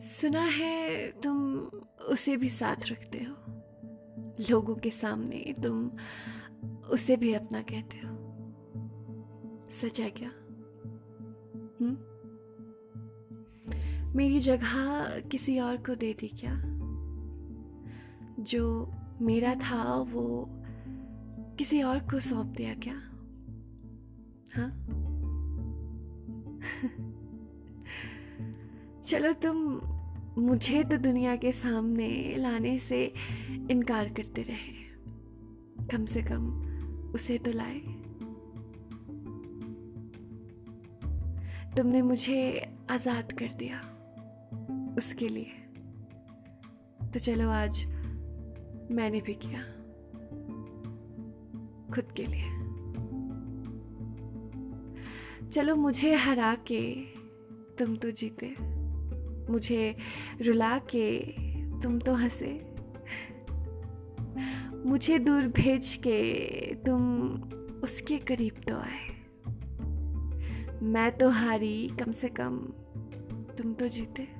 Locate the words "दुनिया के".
30.96-31.52